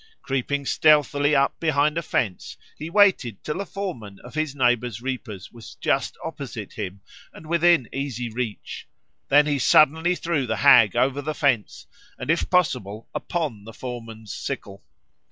Creeping 0.23 0.65
stealthily 0.65 1.35
up 1.35 1.59
behind 1.59 1.95
a 1.95 2.01
fence 2.01 2.57
he 2.75 2.89
waited 2.89 3.43
till 3.43 3.59
the 3.59 3.67
foreman 3.67 4.17
of 4.23 4.33
his 4.33 4.55
neighbour's 4.55 4.99
reapers 4.99 5.51
was 5.51 5.75
just 5.75 6.17
opposite 6.23 6.73
him 6.73 7.01
and 7.33 7.45
within 7.45 7.87
easy 7.93 8.27
reach. 8.27 8.87
Then 9.29 9.45
he 9.45 9.59
suddenly 9.59 10.15
threw 10.15 10.47
the 10.47 10.57
Hag 10.65 10.95
over 10.95 11.21
the 11.21 11.35
fence 11.35 11.85
and, 12.17 12.31
if 12.31 12.49
possible, 12.49 13.09
upon 13.13 13.65
the 13.65 13.73
foreman's 13.73 14.33
sickle. 14.33 14.83